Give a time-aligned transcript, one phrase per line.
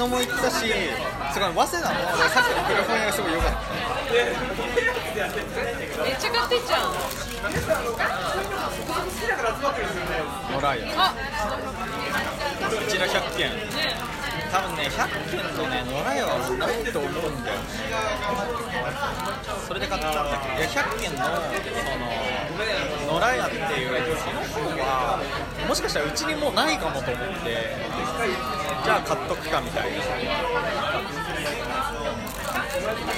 [0.00, 3.58] 野も行ったしすごい早稲田もさっきの古本屋がすごい良かった。
[6.02, 6.96] めっちゃ買ってっちゃう
[10.56, 11.12] 野良屋あ。
[12.60, 13.60] こちら100件ね
[14.50, 17.64] 多分ね100件とね野良屋はないと思うんだよね。
[19.68, 20.48] それで買ったんだけ？
[20.48, 21.30] どいや100件のそ
[23.12, 25.20] の野良屋っていうその本は
[25.68, 27.76] もしかしたらうちにもうないかもと思って
[28.84, 29.98] じゃあ買っとくかみたいな。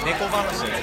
[0.04, 0.60] 猫話。
[0.60, 0.82] です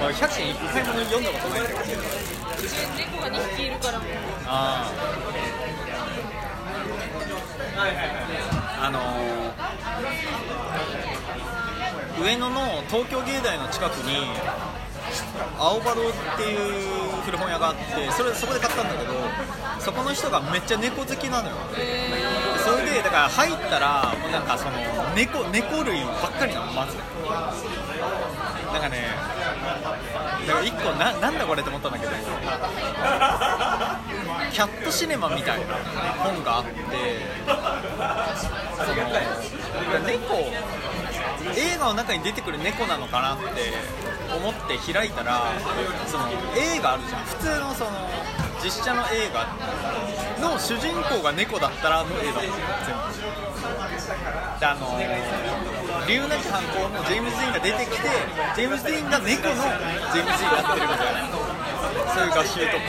[0.00, 2.02] まあ100件1回も読んだことないんだけど。
[2.02, 4.08] うち猫が2匹いるからもう
[4.46, 4.90] あ
[7.76, 9.04] ああのー
[12.22, 14.14] 上野の東京芸大の近くに
[15.58, 16.58] 青バロっていう
[17.24, 17.82] 古本屋があって
[18.12, 19.12] それそこで買ったんだけど
[19.80, 21.56] そこの人がめっちゃ猫好きなのよ。
[21.76, 22.03] えそれでだ
[23.14, 24.72] か入ったらもうなんかその
[25.14, 26.96] 猫猫類ばっかりなのまず。
[28.72, 29.06] なんかね
[30.48, 32.12] だから1個ななんだこれって思ったんだけど
[34.52, 35.74] キャットシネマみたいな
[36.18, 36.70] 本があって
[38.76, 40.34] その猫
[41.56, 43.44] 映画の中に出てくる猫なのかなって
[44.36, 45.52] 思って開いたら
[46.06, 47.24] その映画あるじゃん。
[47.24, 47.90] 普通のその
[48.64, 49.44] 実写の映画
[50.40, 52.56] の主人公が猫だったらの映画全部
[54.58, 54.98] であの
[56.08, 58.08] 竜なき犯行のジェームズ・ディーンが出てきて
[58.56, 61.28] ジェームズ・ディーンが猫のジェームズ・ディーンになってるみたいな
[62.08, 62.88] そういう画集とか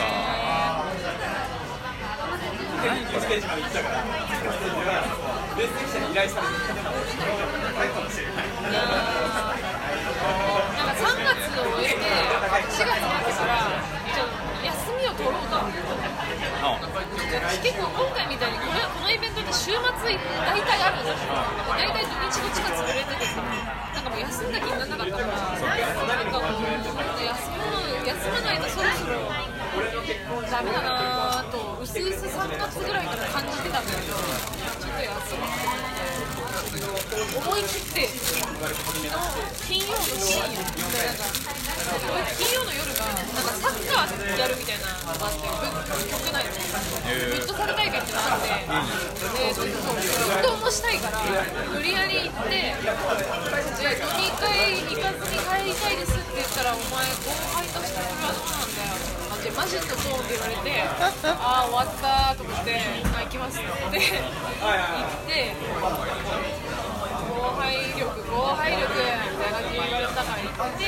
[2.86, 3.76] 何これなんか
[10.96, 13.52] 3月を終えて4月になってから
[14.14, 15.78] ちょっと休みを取ろうと思って
[16.66, 16.82] あ
[17.62, 21.30] 結構今回みたいにこれこのイベントって週末大体あるんですよ。
[21.70, 23.38] 大体土日どっちか潰れててさ
[23.94, 27.70] なんかもう休んだ気にならなかったからなんかもう休む
[28.06, 29.14] 休まないとそろそろ
[30.50, 35.54] ダメだなぁとうすうす3月ぐらいから感じてたんだけどちょっと休もう
[37.32, 38.08] と思い切って
[39.66, 41.24] 金曜の深夜なんか
[41.86, 45.46] 金曜の夜がなんかサッカーやるみたいなのがあって
[46.10, 46.66] 局内のフ
[47.38, 48.50] ットサル大会ってのがあって
[49.46, 51.22] でそうそう運動もしたいから
[51.70, 58.98] 無理やり行ってで飲み会行かずに帰りたいですって言ったらお前後輩としてそれはどうなんだよ
[59.30, 62.82] あでマジットそうって言われてああ終わったと思って
[63.14, 64.02] あ行きますって言っ
[65.22, 65.54] て
[67.26, 68.98] 後輩力後輩力み
[69.38, 70.82] たいな感じで言われたから行って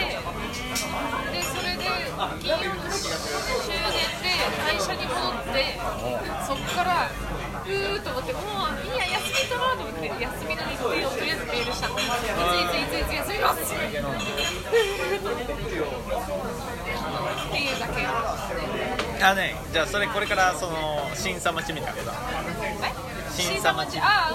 [2.18, 4.34] 金曜の終電で
[4.66, 5.78] 会社に戻って
[6.46, 10.18] そっからうーと思ってもういいや休み取ろうと思って休
[10.48, 13.74] みの日程をとりあえずメールしたのいついついついつ休みますって
[17.62, 22.12] いうだけあねじゃあそれこれからその審査待ちみたいな。
[23.30, 23.98] 審査待ち。
[24.00, 24.34] ああ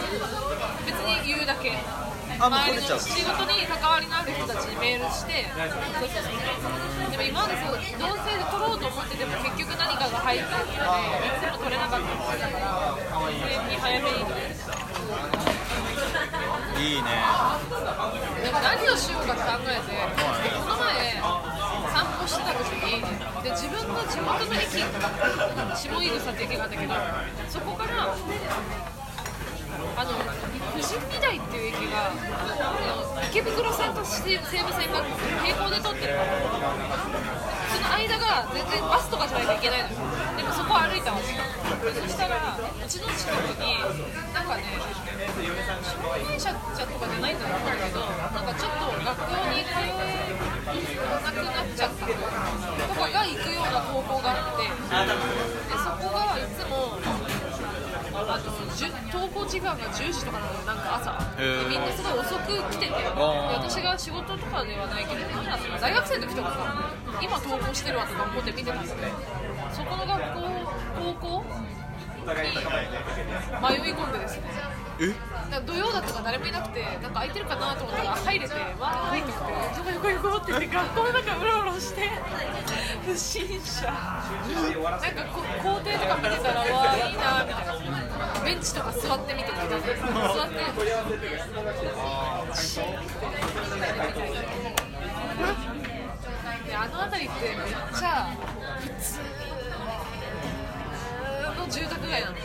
[0.85, 1.71] 別に言うだけ
[2.39, 12.97] あもう周り取れちゃうの仕事に関わりのある人たちにメールしてでも今までそう同性で取ろうと思ってても結局何かが入ってるのでいつも取れなかったもんだから
[13.29, 14.17] に早めに
[16.73, 17.09] いいね。
[18.43, 19.93] でも何をしようかって考えて
[20.59, 21.21] この前
[21.93, 23.01] 散歩してた時に
[23.43, 24.81] で自分の地元の駅
[25.77, 26.93] 下井草って駅があったけど
[27.49, 28.15] そこから
[29.95, 30.11] あの
[30.73, 32.09] 富士見台っていう駅が
[33.29, 35.05] 池袋線と西武線が
[35.37, 36.33] 並行で通ってるから
[37.69, 40.01] その間が全然バスとかじゃないといけないのよ
[40.33, 41.29] でもそこを歩いたわけ
[41.93, 43.77] そしたらうちの近くに
[44.33, 46.57] なんかね障害者と
[46.97, 49.93] かじゃないんだろうけどなんかちょっと学校に通え
[51.21, 52.05] なくなっちゃった。
[59.53, 61.13] 時間が10時とかなのなんか朝。
[61.69, 62.89] みんなすごい遅く来てて。
[62.89, 62.97] で
[63.53, 66.91] 私が仕事とかではないけどみんなその大学生の時とかさ
[67.21, 69.07] 今登校してるわとか思って見てたんだけど
[69.69, 70.41] そこの学校
[71.21, 71.69] 高校に
[72.25, 72.33] 迷
[73.89, 74.43] い込んでですね。
[74.99, 75.13] え？
[75.49, 79.53] なんか土曜だったから誰もいなくてなんか空いてるかなと思ったら入れてわーいって言って
[79.83, 82.09] 「行こう行こう行こう」って言って学校の中うろうろして
[83.05, 83.85] 不審者。
[83.85, 86.65] なんかこ校庭とか見てたらわ
[88.53, 90.65] ベンチとか座って見てた座ってで。
[96.75, 97.57] あの辺りってめっ
[97.97, 98.29] ちゃ
[98.79, 99.19] 普通
[101.59, 102.35] の住宅街なの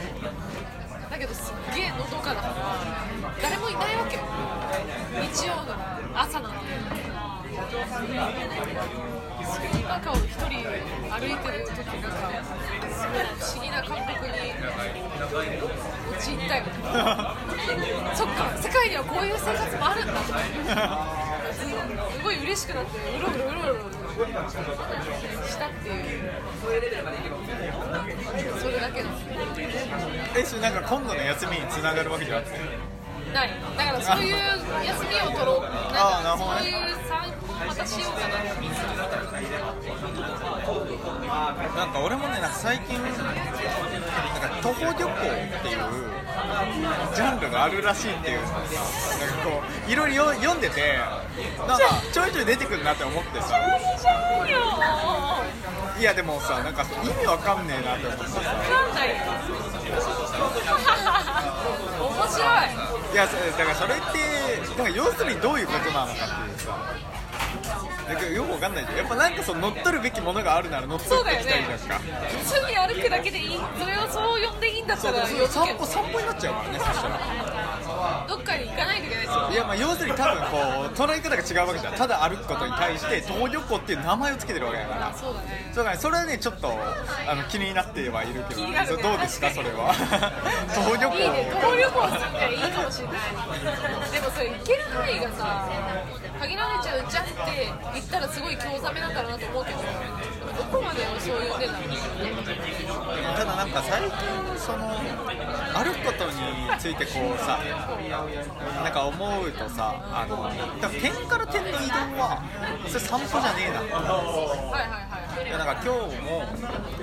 [1.10, 2.54] だけどすっげえのどかだから
[3.42, 4.22] 誰もいないわけよ。
[5.30, 5.74] 日曜の
[6.14, 6.58] 朝なんで
[9.44, 10.48] その中を一人
[11.10, 12.57] 歩いてる時なんか。
[13.38, 14.32] 不思議な感覚に
[16.18, 16.64] 陥ったよ
[18.14, 20.12] そっか世界にはこういう生活もあるんだ。
[21.48, 21.64] す
[22.22, 23.90] ごい嬉しくなってうろうろうろうろ
[25.46, 26.32] したっていう。
[28.60, 29.14] それだけです
[30.36, 32.58] えそれなんか今度の休みにつながるわけじゃなくて
[33.32, 33.50] ない。
[33.76, 35.62] だからそういう休みを取ろう。
[35.92, 36.60] なるほどね。
[36.60, 38.34] そういう参考をまたしようかな
[41.38, 43.22] なんか俺もねなんか最近なんか
[44.60, 45.18] 徒歩旅行っ
[45.62, 45.78] ていう
[47.14, 48.58] ジャンルがあるらしいっていうなんか
[49.44, 50.98] こういろいろ読んでて
[51.58, 53.56] なんかちょいちょい出てくるなって思ってさ。
[53.56, 53.60] い
[53.96, 54.10] いじゃ
[54.44, 54.58] んよ
[55.98, 58.40] いやでもさなんか意味わかんねえなって思ってさ。
[58.42, 59.16] なんだよ。
[61.98, 62.88] 面白い。
[63.12, 64.08] いやそだからそれって
[64.76, 66.76] なんか要するにどういうことなのかっていうさ
[68.34, 68.98] よくわかんないじゃん。
[68.98, 73.58] やっぱなんかその乗っ取るべきものがあるなら乗っ取っていきたいじゃんか普通に歩くだけでいい。
[73.78, 77.18] それをそう呼んでいいんだったらそうそう散歩散歩になっちゃうからねそしたら
[78.28, 81.94] どっかに行かないといけないですよいやまあ要するに多分こう捉え方が違うわけじゃん。
[81.94, 85.08] ただ歩くことに対して徒歩旅行っていう名前をつけてるわけだから。
[85.08, 85.70] あそうだね。
[85.72, 85.98] そうだね。
[85.98, 89.94] それはねちょっとあの気になってはいるけど、ねどうですかそれは？
[90.74, 94.10] 徒歩旅行いいね、徒歩旅行するっていいかもしれない。
[94.12, 95.68] でもそれ行ける範囲がさ、
[96.40, 97.34] 限られちゃうじゃんって
[97.94, 99.78] 言ったらすごい興ざめだろうなと思うけど、
[100.56, 101.98] どこまでをそう呼んでんだろうね。
[103.36, 104.18] ただなんか最近
[104.58, 104.88] その
[105.74, 106.34] 歩くことに
[106.78, 110.50] ついてこうさなんか思うとさあの
[111.00, 111.76] 点から点の移動
[112.20, 112.42] は
[112.86, 113.80] それ散歩じゃねえな。
[113.80, 115.48] はいはいはい。
[115.48, 116.44] いやなんか今日も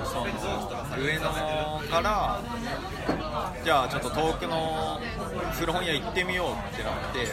[0.06, 0.28] その
[1.02, 1.22] 上野
[1.90, 2.40] から
[3.66, 5.02] じゃあちょっと遠くの
[5.54, 7.26] 古本屋行ってみようってなって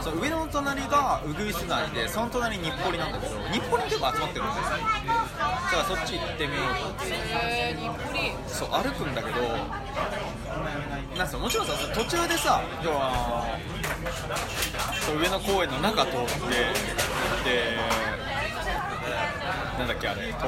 [0.00, 8.48] その上の隣がウグイス内でその隣日暮里なんだけど日暮里に結構集まってるんですよだからそっち行ってみようと思ってえー、日暮里。
[8.48, 9.42] そう歩くんだけど
[11.18, 13.58] なんすもちろんさ途中でさ要は
[15.04, 16.62] そう上野公園の中通って
[17.42, 17.74] で
[19.78, 20.46] なんだっけあれと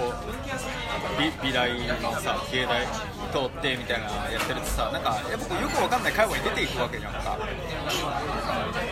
[1.18, 1.70] 美美大
[2.00, 7.38] のさ芸大通ってみたいなのやってるとさなんかいやっぱよくわかんない会話に出ていくわけじゃんか。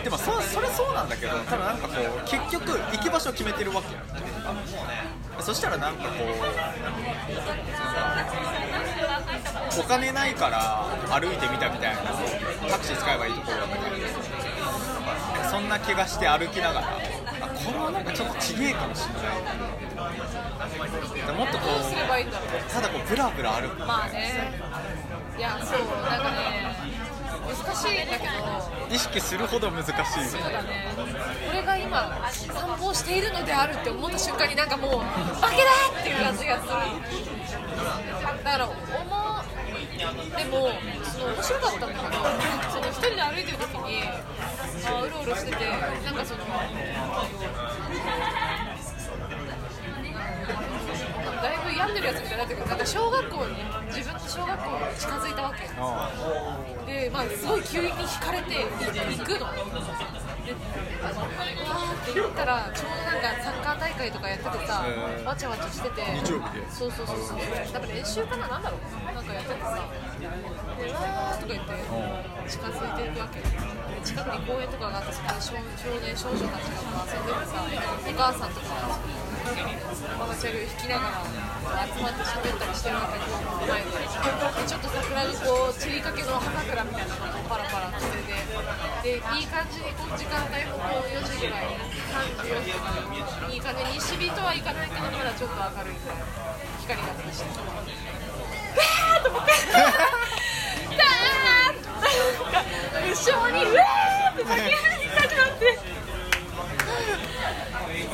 [0.04, 4.04] でもそそれそうなんだけどただなんかこう結局行き場所を決めてるわけやん
[5.42, 6.10] そしたらなんかこ
[9.76, 12.02] うお金ないから歩いてみたみたいな
[12.70, 13.82] タクシー使えばいいところだったか
[15.42, 17.05] らそんな気がして歩きながら。
[17.66, 19.36] あこれはなんかちょっとちげえかもしれない
[21.26, 22.48] でもっとこどうすればいいんだろう。
[22.48, 24.60] うただこうブラブラ歩くまあね。
[25.36, 26.72] いや、そう、なんかね、
[27.44, 29.92] 難しいんだけど、意識するほど難しい
[30.24, 30.86] そうだね。
[31.50, 34.96] 俺が今、散歩をしているのであるって思った瞬間になんかもう、負
[35.54, 36.70] けだっていう感じがする。
[38.44, 38.76] だから、思う。
[40.36, 40.70] でも、
[41.04, 42.00] その面白かったんだけど、
[42.70, 44.02] その一人で歩いてる時に、
[44.84, 45.64] あうろうろしてて、
[46.04, 46.44] なんかその、
[51.42, 52.66] だいぶ病んでるやつみたいになってくる。
[52.68, 55.68] なんか小学校に自分の小学校に近づいたわけ。
[55.78, 56.10] あ
[56.86, 59.38] でまあすごい急に惹かれて行くの。
[59.38, 64.86] でわーって言ったらちょうどなんかサッカー大会とかやっててさ
[65.24, 66.02] わちゃわちゃしてて。
[66.22, 66.70] 日曜日で。
[66.70, 67.38] そうそうそうそう。
[67.72, 68.80] 多分練習かななんだろう。
[69.12, 69.88] なんかやっててさ。
[70.20, 70.26] で
[70.92, 71.72] わーとか言って
[72.48, 73.40] 近づいていくわけ
[74.26, 75.54] で近くに公園とかがあってそこで少
[76.02, 78.66] 年少女たちが遊んでてさお母さんとか
[80.18, 81.22] ママチャリを引きながら
[81.86, 83.22] 集まって喋ったりしてるわけ
[83.70, 84.02] 前でで
[84.66, 88.34] ちょっと桜がこう散りかけの葉桜みたいなのがパラパラしてて
[89.06, 92.98] でいい感じにこう時間帯もこう4時ぐらい3時4時とか
[93.46, 96.26] いい感じに西日とはいかないけどまだちょっと明るいぐらい
[96.82, 99.54] 光が差してうわーと思って
[100.98, 101.86] ダーッ
[103.06, 104.05] 後ろにうわー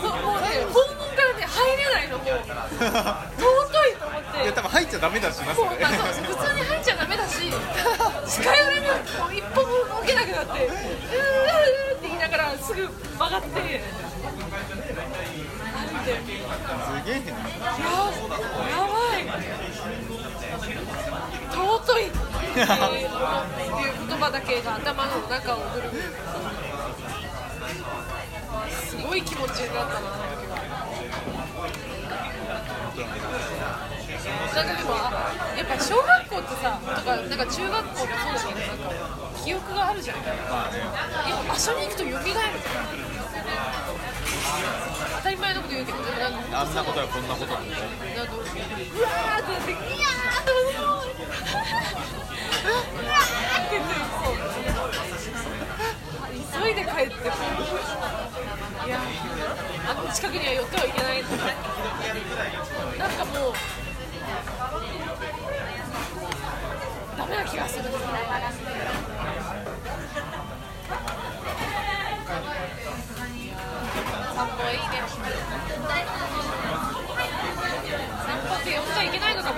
[0.03, 0.41] もう。
[0.41, 2.27] ね訪問からね入れないのもう。
[2.27, 2.41] 尊
[3.89, 5.67] いと思っていや多分入っちゃダメだしなそう。
[5.67, 5.77] そう。
[5.77, 5.85] 普通
[6.55, 7.53] に入っちゃダメだし
[8.29, 9.35] 近寄れなくこう。
[9.35, 9.69] 一歩も
[10.01, 10.71] 動けなくなってう。
[10.71, 10.77] ーっ
[12.01, 13.71] て言いながらすぐ曲がって歩い
[16.05, 17.21] てすげえや
[18.81, 19.21] ばい
[21.53, 22.03] 尊い
[22.53, 26.03] っていうっていう言葉だけが頭の中をぐるぐる
[28.71, 30.01] すごい気持ちになったな
[34.53, 38.93] なんかでもやっぱ小学校ってさとかなんか中学校もそうだけどなんか
[39.43, 40.79] 記憶があるじゃんやっまあね
[41.49, 42.15] ぱ場所に行くと蘇る
[45.17, 50.77] 当たり前のこと言うけどでもなんかあんなことやこんなことなんでうわーってなって「いやーって言って。
[50.77, 51.02] こう
[56.63, 57.15] 急いで帰って。
[58.87, 59.01] いや
[59.89, 61.21] あの近くには寄ってはいけない。
[61.21, 61.45] ってな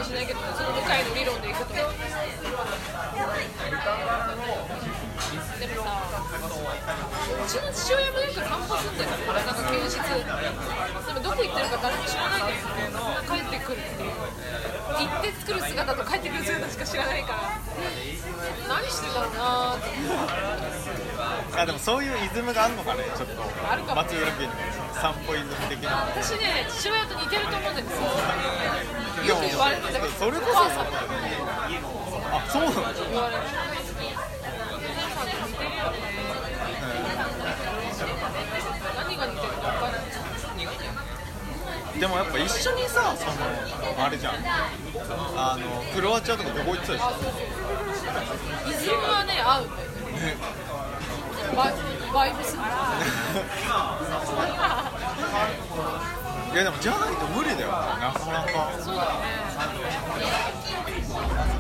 [0.05, 1.89] しれないけどその向井の理論でいくとでも
[5.83, 10.13] さうちの父親もよく散歩すんだよなんか休日で
[11.13, 12.61] もどこ行ってるか誰も知らないんだよ
[13.25, 14.11] 帰ってくるっていう
[14.95, 17.59] 行って作る姿と帰ってくる姿しか知らないから
[18.69, 19.85] 何してたろうなーって
[21.57, 23.43] あでもそういうイズムがあるのかねちょっと。
[23.71, 24.53] あるかも松浦家に。
[24.95, 26.11] 散歩イズム的な。
[26.11, 27.97] 私ね父親と似てると思うんでもよ
[29.33, 29.83] く言われそ
[30.31, 30.59] れこそ
[32.37, 32.75] あそうなの
[33.11, 33.37] 言われ
[41.99, 43.33] でもやっぱ一緒にさその
[44.05, 44.35] あれじゃん。
[45.37, 47.05] あのクロアチアとかどこ行ってたでしょ
[48.99, 49.85] はね合うんだよね
[51.57, 51.75] バイ
[52.13, 52.57] バイブス
[56.55, 58.71] いやでもじゃないと無理だよなかなか。
[58.79, 59.03] そうだ
[61.49, 61.54] ね